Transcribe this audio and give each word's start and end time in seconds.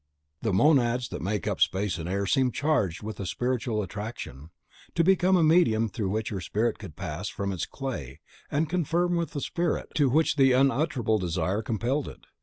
The 0.41 0.51
monads 0.51 1.09
that 1.09 1.21
make 1.21 1.47
up 1.47 1.61
space 1.61 1.99
and 1.99 2.09
air 2.09 2.25
seemed 2.25 2.55
charged 2.55 3.03
with 3.03 3.19
a 3.19 3.25
spiritual 3.27 3.83
attraction, 3.83 4.49
to 4.95 5.03
become 5.03 5.37
a 5.37 5.43
medium 5.43 5.89
through 5.89 6.09
which 6.09 6.29
her 6.29 6.41
spirit 6.41 6.79
could 6.79 6.95
pass 6.95 7.29
from 7.29 7.51
its 7.51 7.67
clay, 7.67 8.19
and 8.49 8.67
confer 8.67 9.05
with 9.05 9.33
the 9.33 9.41
spirit 9.41 9.89
to 9.97 10.09
which 10.09 10.37
the 10.37 10.53
unutterable 10.53 11.19
desire 11.19 11.61
compelled 11.61 12.07
it. 12.07 12.25